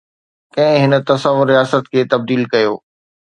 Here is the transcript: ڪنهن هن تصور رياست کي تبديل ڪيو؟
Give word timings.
ڪنهن 0.53 0.81
هن 0.95 1.03
تصور 1.09 1.45
رياست 1.51 1.83
کي 1.91 2.01
تبديل 2.11 2.43
ڪيو؟ 2.53 2.73